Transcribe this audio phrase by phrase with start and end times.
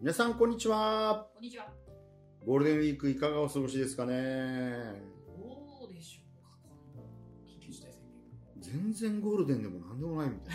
[0.00, 1.26] 皆さん、こんにちは。
[1.34, 1.72] こんにちは。
[2.46, 4.12] ゴールデンウィークいかがお過ごしですかね？
[5.36, 7.02] どうでしょうか、この
[7.44, 8.02] 緊急事態宣
[8.62, 8.92] 言も。
[8.92, 10.54] 全然ゴールデンでもなんでもないみたい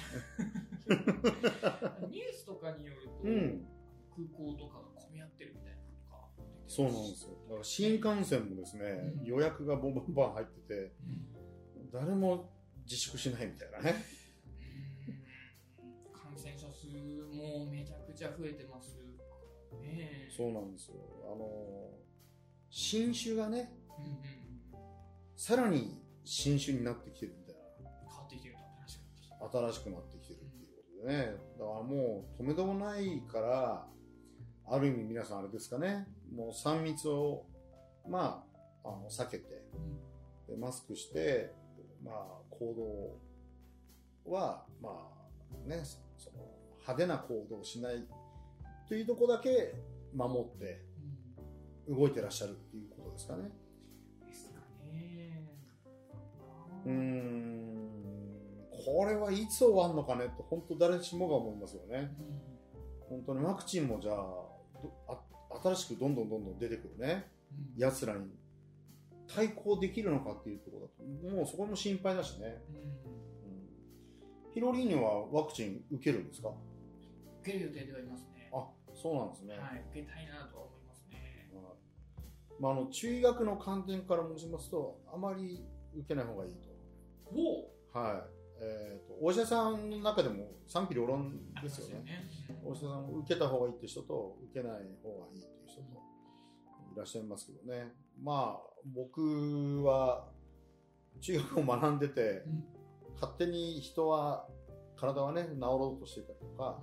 [2.10, 3.32] ニュースとかによると、な。
[3.32, 3.68] うん。
[4.16, 5.80] 空港とかが混み合ってるみたいな
[6.66, 7.32] そうなんですよ。
[7.50, 8.86] だから新幹線もですね、
[9.20, 10.74] うん予約がボンバンバン入ってて、
[11.76, 12.50] うん誰も
[12.86, 14.06] 自粛しないみたいなね。
[15.80, 16.88] うん感染者数
[17.36, 18.72] もめちゃくちゃ増えて。
[20.36, 20.96] そうなんですよ。
[21.32, 21.90] あの、
[22.70, 24.18] 新種がね、うんうんうん。
[25.36, 27.56] さらに新種になってきてるみたい
[28.08, 29.44] 変わってきてると新しくなってきてる。
[29.46, 29.60] な。
[29.60, 31.36] 新しくなってきてるっていうことでね。
[31.60, 33.88] だからもう止めどもないから、
[34.66, 37.46] ある意味皆さんあれですかね、もう3密を、
[38.10, 38.44] ま
[38.84, 39.66] あ、あの避けて、
[40.48, 41.54] でマスクして、
[42.04, 42.16] まあ、
[42.50, 43.20] 行
[44.26, 45.12] 動は、ま
[45.66, 45.84] あね、
[46.18, 46.44] その
[46.80, 48.06] 派手な行動をしない
[48.88, 49.76] というところだけ
[50.16, 50.82] 守って
[51.88, 53.52] うん動いてらっしゃるっていうことですかね。
[54.22, 55.50] うんですかね。
[56.86, 57.90] うーん、
[58.86, 62.16] これはいつ終わるのかねと、本当誰しもが思いますよね。
[62.20, 62.54] うん
[63.10, 65.20] 本当にワクチンもじゃあ、
[65.64, 67.30] 新しくどんどんどんどん出てくるね、
[67.76, 68.32] うん奴らに
[69.28, 72.62] 対抗できるのかっていうところだと、もうそこも心配だしね。
[74.54, 76.50] ヒロリーニはワクチン受けるんですか？
[77.42, 78.33] 受ける予定ではいますね。
[79.04, 79.58] あ、そうなんですね。
[79.58, 81.50] はい、受けたいなとは思いますね。
[81.54, 86.70] はいまあ、あの中医学の観点から申しますと、あまり受けない方がいいと。
[87.94, 88.44] おはい。
[88.62, 92.06] えっ、と、お医者さんの中でも賛否両論ですよね。
[92.06, 92.30] ね。
[92.64, 95.88] お医者さん受けた方がいいって人と、受けない方がいいっていう人と
[96.94, 97.94] いらっしゃいますけどね。
[98.22, 100.30] まあ、僕は
[101.20, 102.64] 中学を学んでて、うん
[103.24, 104.48] 勝手に人は、
[104.98, 106.82] 体はね、治ろうとしていたりとか、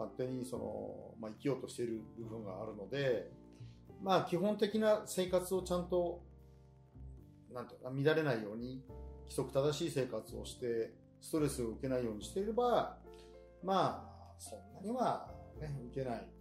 [0.00, 3.30] 勝手にその、まあ、生きようとしている部分があるので、
[4.02, 6.22] まあ、基本的な生活をちゃんと、
[7.52, 8.82] なんていうかな、乱れないように、
[9.24, 12.96] 規則正しい生活をして、ストレスを受けないようにしていれば、
[13.62, 15.28] まあ、そんなには、
[15.60, 16.20] ね、受けない。
[16.20, 16.40] うん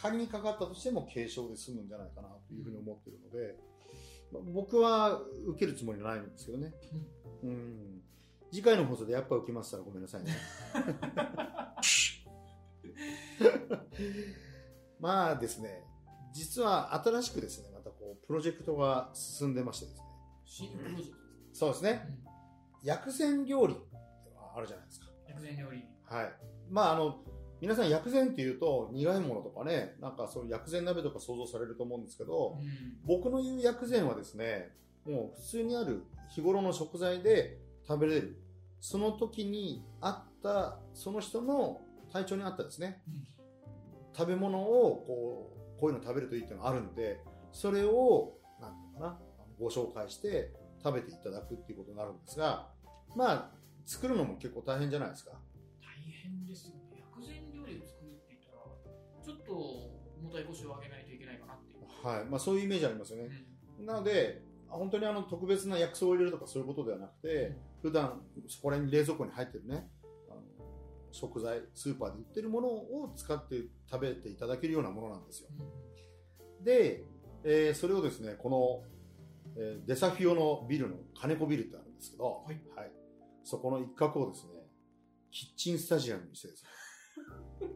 [0.00, 3.54] 仮にかかったとしても軽症で済むんじゃないかなというふうに思っているので、
[4.32, 6.72] まあ僕は受けるつもりはないんですけどね。
[7.44, 8.00] うん。
[8.50, 10.34] 次回の放送でやっぱ受けましたらごめんなさいね。
[15.00, 15.84] まあですね、
[16.32, 20.04] 実は新しくですね、またこう、プロジェクトが進んでましてですね。
[20.44, 21.16] 新プロジェクトですか？
[21.52, 22.18] そうですね。
[22.82, 23.82] 薬膳料理って
[24.54, 25.06] あるじゃないですか。
[25.28, 25.84] 薬膳料理。
[26.04, 26.32] はい。
[26.68, 27.22] まああの、
[27.60, 38.36] 皆さん薬膳っていうと苦いものとかね、なんかそういう薬膳鍋とか想像されると思うんですけど、うん僕の言う薬膳はですね、もう普通にある日頃の食材で食べれる。
[38.80, 41.82] その時にあった、その人の
[42.12, 43.26] 体調に合ったですね、うん
[44.20, 47.20] 食べ物をこう、こういうの食べるといいっていうのがあるんで、
[47.52, 49.18] それを、なんていうのかな、
[49.58, 50.52] ご紹介して
[50.84, 52.68] 食べていただくっていうことになるんですが、
[53.16, 53.50] まあ、
[53.86, 55.32] 作るのも結構大変じゃないですか。
[55.80, 57.00] 大変ですよね。
[57.00, 59.52] 薬膳料理を作るって言ったら、ちょっと
[60.20, 62.06] 重たい腰を上げないといけないかなっていう。
[62.06, 62.24] はい。
[62.26, 63.30] まあそういうイメージありますよね。
[63.80, 69.88] なので、本当にあの特別な薬草を入れるとかそういうことではなくて、普段そこら辺に冷蔵庫に入ってるね、
[71.12, 75.48] 食材、スーパーで売ってるものを使って食べていただけるようなものなんですよ。
[75.58, 77.04] うんで、
[77.42, 78.84] えーそれをですね、この、
[79.56, 82.60] えーデサフィオのビルの金子ビルってあるんですけど、はい
[83.42, 84.50] そこの一角をですね、
[85.30, 86.70] キッチンスタジアムにしてですね、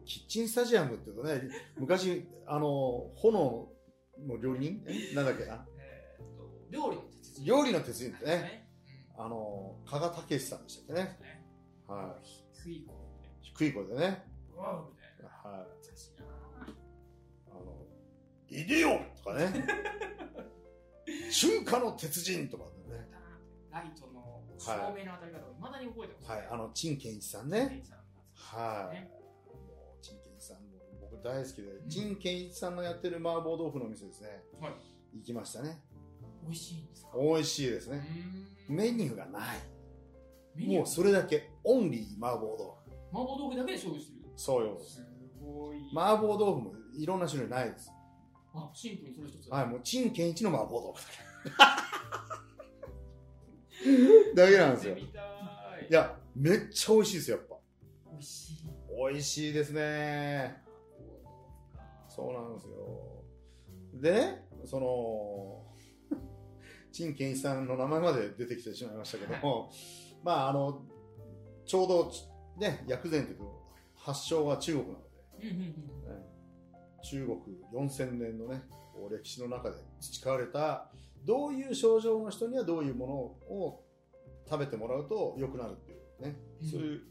[0.05, 3.71] キッチンスタジアムっていうとね、昔、あの、炎
[4.19, 4.83] の料理人？
[4.87, 5.15] え？
[5.15, 5.67] なんだっけな？
[5.79, 7.45] えと、料理の鉄人。
[7.45, 8.69] 料理の鉄人ってね、ね。
[9.17, 11.17] あの、加賀武さんでしたっけね。
[11.19, 11.45] ね。
[11.87, 12.27] はい。
[12.63, 12.87] 低い。
[13.57, 14.25] 低い声でね。
[14.53, 15.49] うわーみたいな。
[15.49, 15.63] はい。
[15.63, 16.25] 懐かしいな
[17.51, 17.87] あの、
[18.49, 19.65] イデオンとかね。
[21.31, 23.07] 中華の鉄人とかでね。
[23.71, 26.47] ライトの照明の当たり方を未だに覚えてます、はい。
[26.51, 27.83] あの、陳健一さんね。
[28.33, 28.95] はい。
[28.95, 29.09] ね
[29.45, 30.63] もう、陳健一さんも
[31.11, 34.43] 僕大好きで、陳健一さんのやってる麻婆豆腐の店ですね。
[34.59, 34.73] はい。
[35.17, 35.81] 行きましたね。
[36.43, 37.11] 美味しいんですか？
[37.17, 38.05] 美味しいですうね。
[38.67, 39.39] メニューがな
[40.57, 40.65] い。
[40.65, 41.49] もうそれだけ。
[41.63, 42.74] オンリー麻婆豆腐。
[43.15, 44.25] 麻婆豆腐だけで勝負してる。
[44.35, 44.77] そうよ。
[44.77, 45.01] す
[45.39, 45.77] ごい。
[45.95, 47.89] 麻婆豆腐もいろんな種類ないです。
[48.53, 49.49] あ、シンプルにそれ一つ。
[49.49, 51.15] はい、もう、陳健一の麻婆豆腐だけ。
[54.35, 54.97] だけなんですよ。
[54.97, 55.01] い。
[55.01, 55.07] い、
[55.89, 57.55] や、めっちゃ美味しいですよ、やっぱ。
[58.11, 58.57] 美味しい。
[58.97, 60.63] 美味しいですね。
[62.09, 63.23] そうなんですよ。
[63.93, 65.65] でね、その、
[66.91, 69.71] 陳健一さんの名前まで出てきてしまいましたけども、
[70.23, 70.85] まあ、あの、
[71.65, 72.11] ちょうど、
[72.57, 73.65] ね、薬膳というと、
[73.95, 75.73] 発祥は中国なので、うんうんうん。
[77.03, 78.63] 中国4000年のね、
[79.09, 80.91] 歴史の中で培われた、
[81.25, 83.83] どういう症状の人にはどういうものを
[84.49, 86.67] 食べてもらうと良くなるっていうね、うん。
[86.67, 87.01] そういう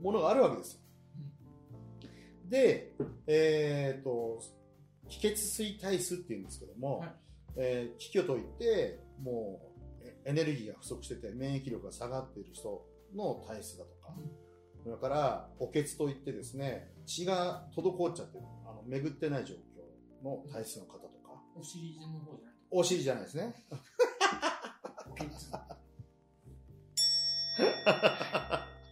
[0.00, 0.80] ものがあるわけですよ。
[2.48, 2.92] で、
[3.26, 4.40] えっ、と、
[5.08, 7.14] 気血水体質っていうんですけども、はい。
[7.56, 12.84] えー気虚といって、もうえエネルギーが不足してて免疫力が下がっている人
[13.14, 14.14] の体質だとか、
[14.82, 23.54] それから補欠といってですね、血が滞っちゃってる、あの巡ってない状況の体質の方とか、お尻の方じゃないお尻じゃないですね。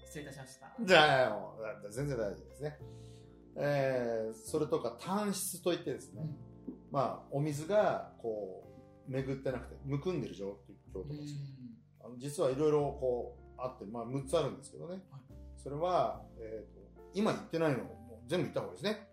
[0.06, 0.76] 失礼いたしました。
[0.80, 2.78] じゃあ、もう全然大丈夫ですね。
[3.56, 6.22] えーそれとか単質といってですね、
[6.90, 8.64] まあ、お水がこ
[9.08, 11.40] う巡ってなくてむくんでる状況とかですね。
[12.02, 15.29] あの実はいろいろこうあって、まあ、6つあるんですけどね、はい
[15.62, 16.80] それは、えーと
[17.14, 19.08] 今言ってないのをもう全部言った方がいいですね、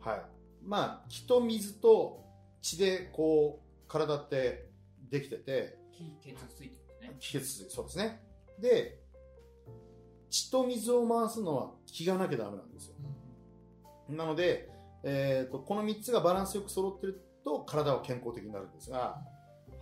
[0.00, 0.22] はい。
[0.64, 2.24] まあ気と水と
[2.62, 4.68] 血でこう体って
[5.10, 7.16] できてて気血ついてるね。
[7.20, 8.20] 気血水そうですね。
[8.60, 9.00] で
[10.28, 12.94] 血と水を回すのは気がなきゃダメなんですよ。
[14.08, 14.68] なので、
[15.04, 19.20] えー、とこの3つがバランスよく揃ってると体は健康的になるんですが、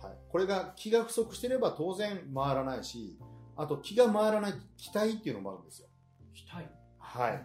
[0.01, 3.19] はい、これが気が不足してれば当然回らないし
[3.57, 5.88] あと気が回らない気体っていうのもあるんですよ。
[6.47, 6.69] 額。
[6.97, 7.43] はい、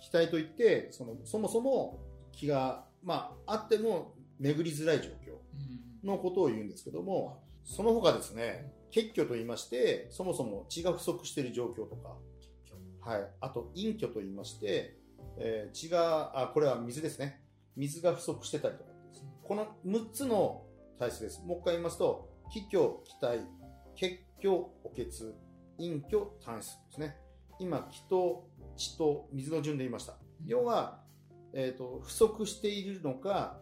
[0.00, 2.00] 気体といってそのそもそも
[2.32, 5.34] 気が、まあ、あっても巡りづらい状況
[6.02, 6.08] うん。
[6.08, 12.16] のことを言うんですけどもその他ですね血虚と言いましてそもそも血が不足している状況とか、
[13.08, 14.96] はい、あと陰虚と言いまして、
[15.38, 17.40] えー血があこれは水ですね。
[17.76, 19.24] 水が不足してたりとかです。
[19.42, 20.62] この6つの
[20.98, 21.42] 体質です。
[21.44, 23.40] もう一回言いますと気虚気体
[23.96, 25.06] 血虚補欠
[25.78, 27.16] 陰虚単質ですね
[27.58, 30.14] 今気と血と水の順で言いました
[30.46, 31.00] 要は、
[31.52, 33.58] えー、と不足しているのか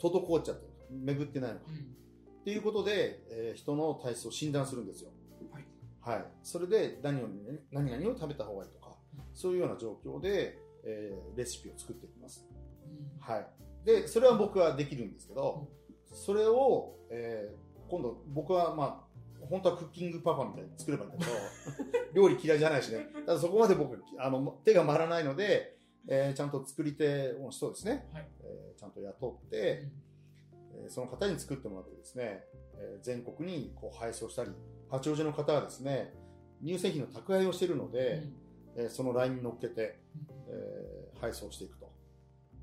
[0.00, 2.00] 滞っちゃってる巡ってないのかうん
[2.40, 5.10] っていうことで、えー人の体質を診断するんですよ。
[5.52, 5.66] はい。
[6.00, 6.24] はい。
[6.42, 7.28] それで何を、
[7.70, 8.96] 何々を食べた方がいいとか、
[9.34, 12.46] そういうような状況で、えーレシピを作っていきます。
[12.50, 13.46] うんはい。
[13.84, 15.68] で、それは僕はできるんですけど、
[16.12, 19.09] それを、えー今度僕はまあ、
[19.48, 21.32] 本当はクッキングパパみたいに作ればいいんだけど、
[22.14, 23.06] 料理嫌いじゃないしね。
[23.26, 25.76] ただそこまで僕、あの、手が回らないので、
[26.08, 29.88] えーちゃんと作り手の人ですね、はいえーちゃんと雇って、
[30.72, 32.44] えーその方に作ってもらってですね、
[32.76, 34.50] えー全国にこう配送したり、
[34.88, 36.14] 八王子の方はですね、
[36.64, 38.22] 乳製品の宅配をしているので、
[38.76, 40.00] えーそのラインに乗っけて、
[40.48, 41.90] えー配送していくと。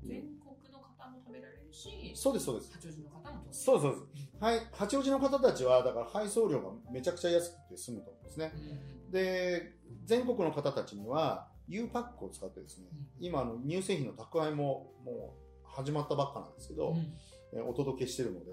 [0.02, 2.72] 全国の方も食べられるし、そうです、そうです。
[2.72, 4.27] 八王子の方もそうです、そうです。
[4.40, 8.52] はい、八王子の方たちは、だから配送料がめちゃくちゃ安くて済むと思うんですね。
[8.54, 9.72] うんで、
[10.04, 12.86] 全国の方たちには、U パックを使ってですね、
[13.18, 16.96] 今、あの乳製品の宅配ももう始まったばっかなんですけど、うん
[17.54, 18.52] えーお届けしてるので、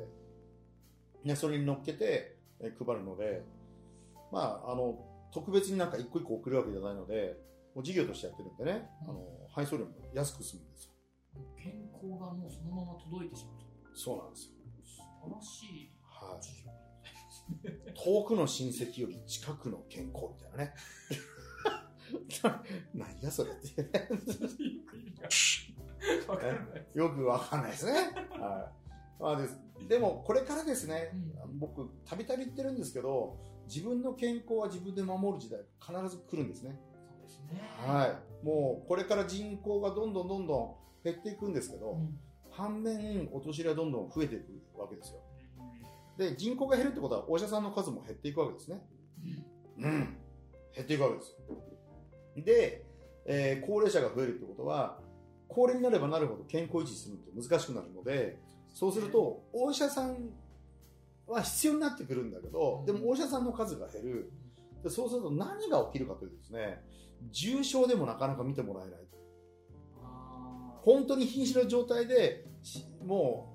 [1.25, 3.43] ね、それに乗っけて、えー配るので、
[4.31, 4.97] まあ、あの、
[5.33, 7.37] 特別になんか一個一個送るわけじゃないので、
[7.73, 10.91] もう事業としてやってるんでね、あの、配送料も安く済むんですよ。
[11.57, 13.65] 健康がもうそのまま届いてしまうと。
[13.97, 14.54] そうなんですよ。
[15.25, 16.41] 素晴らしいはい。
[16.41, 16.71] 事業
[17.63, 18.05] でございます。
[18.05, 20.73] 遠くの親戚より近くの健康みたいなね。
[22.93, 24.09] 何やそれっていうね。
[26.27, 26.87] わからない。
[26.93, 27.93] よくわかんないですね。
[27.93, 28.71] は
[29.19, 29.21] い。
[29.21, 29.59] まあです。
[29.87, 36.79] でも、これからですね、うん僕、たびたび言ってるんですけど、自分の健康は自分で守る時代、必ず来るんですね。
[37.07, 37.61] そうですね。
[37.77, 38.45] はい。
[38.45, 42.19] もう、これから人口がどんどんどんどん減っていくんですけど、うん
[42.55, 45.19] 反面、お年寄りはどんどん増えていくわけですよ。
[46.17, 48.81] で、人口が減るってことは、お医者さんの数も減っていくわけですね。
[49.77, 50.17] うんうん。
[50.73, 52.43] 減っていくわけですよ。
[52.43, 52.85] で、
[53.25, 54.99] えー高齢者が増えるってことは、
[55.47, 58.39] 高齢になればなるほど健康維持するのって難しくなるので、
[58.73, 60.29] そうすると、お医者さん
[61.27, 64.31] は必要になってくるんだけど、でもお医者さんの数が減る。
[64.83, 66.83] でそうすると何が起きるかというとですね、
[67.31, 69.04] 重症でもなかなか見てもらえない。
[70.85, 73.51] あ本当に瀕死の状態で、しも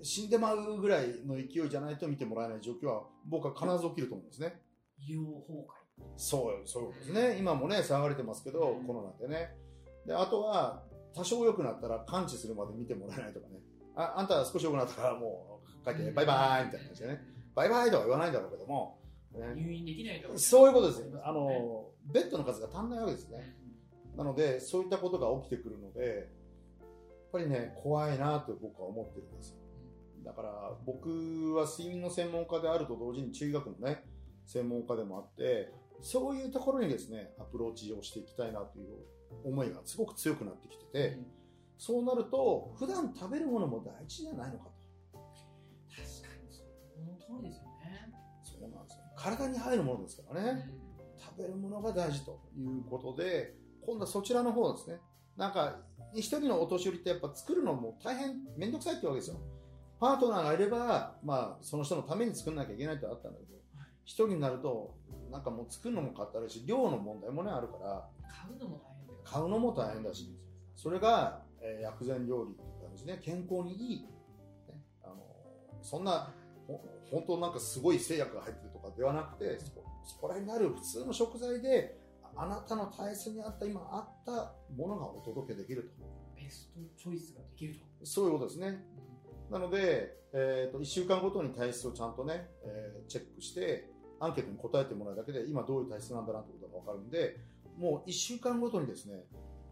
[0.00, 4.60] う死んでまうぐらいの勢いじゃないと見てもらえない状況は、僕は必ず起きると思うんですね。
[5.08, 5.82] ー医療崩壊。
[6.16, 7.36] そう、そうですね。
[7.38, 9.54] 今もね、騒がれてますけど、コロナでね。
[10.06, 10.82] で、あとは、
[11.14, 13.60] 多少良くなったら完治するまで見てもらえないとかね。
[13.94, 17.20] あ、あんた少し良くなったからもう帰って、バイバイみたいな感じでね。
[17.54, 18.98] バイバイとは言わないんだろうけども、
[19.32, 21.20] ね、入院できないとそういうことですよ。
[21.24, 23.56] あの、ベッドの数が足んないわけですね。
[24.16, 26.30] なので、そういったことが起きてくるので、
[27.32, 29.56] ぱりね、怖いなと僕は思ってるんですよ。
[30.24, 34.04] だから、僕は睡眠の専門家であると同時に中医学のね、
[34.46, 38.98] 専門家でもあって、そういうところにですね、アプローチをしていきたいなという
[39.44, 41.18] 思いがすごく強くなってきてて、
[41.78, 44.70] そうなると普段食べるものも大事じゃないのかと。
[45.88, 46.62] 確かにそ
[47.00, 48.12] の通りですよね。
[48.42, 49.04] そうなんですよ。
[49.16, 50.70] 体に入るものですからね、
[51.18, 53.54] 食べるものが大事ということで
[53.86, 54.98] 今度はそちらの方ですね
[55.36, 55.76] なんか
[56.14, 59.40] 一人のお年寄りってやっぱ作るのも大変面倒くさいってわけですよ。
[59.98, 63.52] パートナーがいれば、まあ、その人のために作んなきゃいけないってあったんだけど
[64.04, 64.96] 一人になると
[65.30, 68.08] なんかもう作るのもかったるし量の問題もねあるから。
[68.28, 69.20] 買うのも大変だよ。
[69.24, 70.36] 買うのも大変だし。
[70.74, 74.08] それが、えー薬膳料理っていう感じで健康にいい、ね、
[75.04, 75.16] あの
[75.80, 76.32] そんな
[76.66, 81.96] ほ本当なんかすごい製薬が入ってるとかではなくてそこそこら辺にある普通の食材で
[82.36, 86.04] あなたの体質に合った今あったものがお届けできると。
[86.36, 88.06] ベストチョイスができると。
[88.06, 88.84] そういうことですね。
[89.50, 97.36] なので、えー、と1週間ごとに体質をちゃんとね、えーチェックしてアンケートに答えてもらうだけで今どういう体質なんだなってことが分かるんで
[97.76, 99.24] もう1週間ごとにですね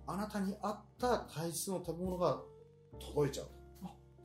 [0.06, 2.40] あなたに合った体質の食べ物が
[2.98, 3.60] 届いちゃうと。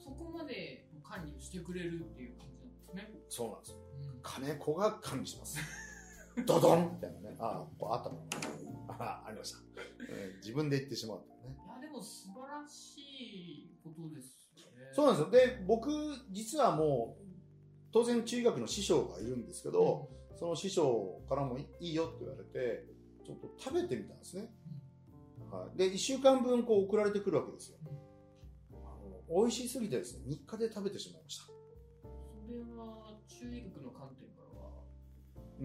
[0.04, 3.20] そこまで管理をしてくれるっていう感じなんですね。
[3.30, 3.72] そうなんです。
[3.72, 3.78] よ
[4.14, 4.20] うん。
[4.22, 5.60] 金子が管理します
[6.46, 8.28] ドドンみたいなねああったの
[8.90, 9.60] あありました、
[10.10, 14.92] えー自分で言ってしまうねいや、でも素晴らしいことですよね。
[14.94, 15.90] そうなんですよで僕
[16.32, 17.26] 実はもう
[17.96, 22.84] 当然中医学の師匠がいるんですけど、その師匠からもいいよって言われて、
[23.26, 24.50] ちょっと食べてみたんですね。
[25.50, 27.78] はい、で、1週間分こう送られてくるわけですよ。
[28.74, 28.76] あ
[29.32, 31.46] の美味しすぎてですね、3日で食べてしまいました。
[31.46, 31.52] そ
[32.52, 33.92] れは中医学の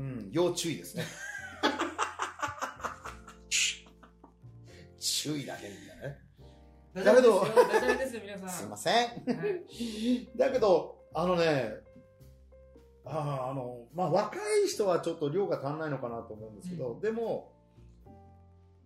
[0.00, 1.04] うん、要注意ですね。
[4.99, 6.19] 注意だけみたいなね。
[7.04, 7.45] だけど
[8.49, 8.95] すいません。
[8.95, 11.75] はいだけど、あのね、
[13.04, 17.52] あーあの、まあ、若い人はちょっと量が足んないのかなと思うんですけど、うんでも、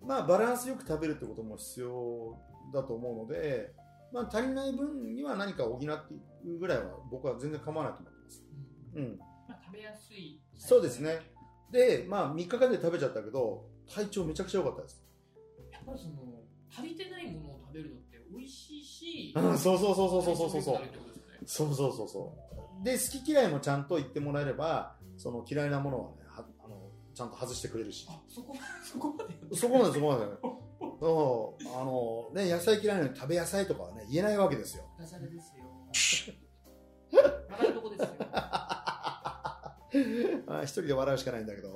[0.02, 2.36] まあ、バランスよく食べるってことも必要
[2.72, 3.72] だと思うので、
[4.12, 8.44] まあ、足りない分には何か補っていくぐらいは僕は全然構わないと思ってます。
[8.96, 9.33] うんうん。
[9.74, 10.40] べやすい。
[10.56, 11.20] そうですね。
[11.70, 15.04] で、まあ、3日間で食べちゃったけど、体調めちゃくちゃ良かったです。
[15.72, 16.14] やっぱりその、
[16.70, 20.62] 足りてないものを食べるのって美味しいし、うん、そうそうそうそうそうそうそう
[21.46, 22.34] そうそうそうそ
[22.80, 22.84] う。
[22.84, 28.06] で、好き嫌いもちゃんと言ってもらえれば、その嫌いなものはね、はあのちゃんと外してくれるし。
[28.08, 29.56] あ、そこ、 そこまで。
[29.56, 30.24] そこまでそこまで。
[31.00, 34.84] そう、あの、ね、野菜嫌いなのに食べ野菜とかはね、言えないわけですよ。
[34.98, 35.64] ダジャレですよ。
[37.50, 38.08] 笑うとこですよ。
[40.46, 41.68] は あ一人で笑うしかないんだけど。
[41.68, 41.72] い。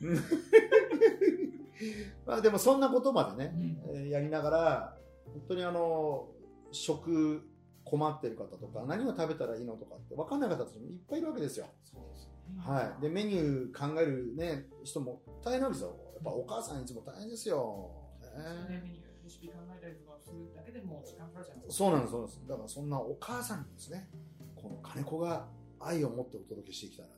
[2.26, 3.58] まあでもそんなことまでね、う
[3.92, 4.96] んえーやりながら、
[5.26, 6.28] 本当にあの、
[6.72, 7.42] 食
[7.84, 11.66] 困ってる方とか、何を食べたらいいのとかって分かんない方たちもいっぱいいるわけですよ。
[11.82, 12.60] そうですよね。
[12.60, 13.02] はい。
[13.02, 15.96] で、メニュー考えるね、人も大変なんですよ。
[16.14, 17.90] やっぱお母さんいつも大変ですよ。
[18.20, 18.28] ね
[18.76, 21.84] ねメニュー、レシピ考えたりとかするだけでも時間かかるじゃないですか。
[21.84, 22.46] そうなんです、そうなんです。
[22.48, 24.10] だからそんなお母さんにですね、
[24.54, 25.48] この金子が
[25.80, 27.17] 愛を持ってお届けしていきたいなと。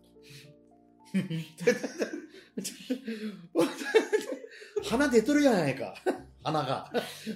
[4.84, 5.94] 鼻出とるやないか。
[6.42, 6.90] 鼻が。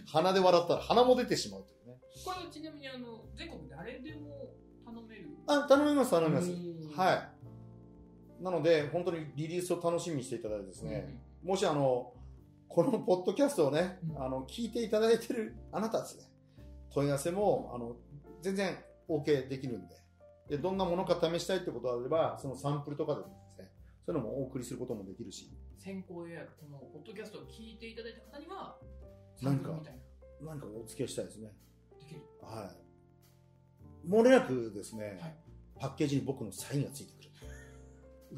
[0.07, 1.99] 鼻で笑ったら鼻も出てしまうというね。
[2.25, 4.55] これはちなみにあの、全国誰でも
[4.85, 5.29] 頼める？
[5.47, 6.51] あ、頼みます、頼みます。
[6.51, 8.43] うんはい。
[8.43, 12.13] なので、本当にリリースを楽しみにしていただいてですね、もしあの、
[12.69, 16.25] このポッドキャストをね、うんあの、聞いていただいてるあなたですね、
[16.93, 17.97] 問い合わせも、あの、
[18.43, 18.77] 全然
[19.09, 19.97] OK できるんで、
[20.49, 23.27] で、どんなものか試したいってことがあれば、そのサンプルとかでね、
[24.07, 28.77] そういうのもお送りすることもできるし、先行予約、このポッドキャストを聞いていただいた方には、
[29.43, 29.81] なんかな。
[30.43, 31.53] 何かお付き合いしたいですね。
[31.99, 32.21] できる。
[32.43, 32.71] は
[34.07, 34.09] い。
[34.09, 35.35] 漏れなくですね、はい
[35.81, 37.31] パッケージに僕のサインがついてくる。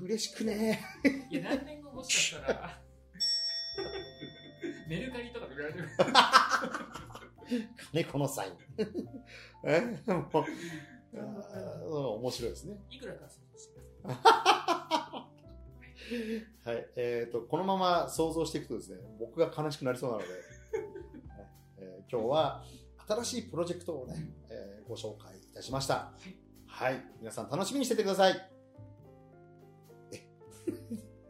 [0.04, 0.82] 嬉しくね
[1.30, 2.80] いや、何年後もしかしたら、
[4.88, 5.88] メルカリとかで売られてる。
[7.92, 8.52] 金子のサイン。
[9.64, 10.02] え？
[11.12, 12.78] 面白いですね。
[12.90, 14.85] いくらか想像してくだ
[16.64, 16.86] はい。
[16.96, 20.28] えっ、と、このまま想像していくとですね、僕が悲しくなりそうなので、
[21.78, 22.64] えー今日は
[23.08, 24.14] 新しいプロジェクトをね、
[24.48, 26.12] えーご紹介いたしました。
[26.66, 27.04] はい。
[27.18, 28.34] 皆さん楽しみにしててください。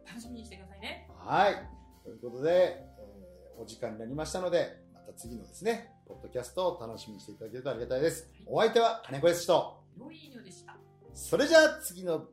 [0.05, 1.09] 楽しみにしてくださいね。
[1.17, 1.55] はい。
[2.03, 8.29] ということで、えーお時間になりましたので、また次のですね、ポッドキャストを楽しみにしていただけるとありがたいです。
[8.45, 10.77] お相手は金子康と、良い犬でした。
[11.15, 12.27] それじゃあ次の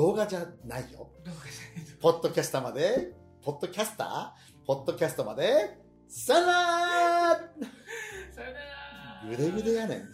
[0.00, 1.10] 動画じゃないよ。
[1.22, 2.00] どうかしないと。
[2.00, 3.12] ポッドキャスターまで、
[3.44, 4.30] ポッドキャスター
[4.66, 5.76] ポッドキャストまで、
[6.08, 7.36] さら
[8.32, 8.60] さよな
[9.24, 9.28] ら。
[9.28, 10.08] ぐでぐでやねん。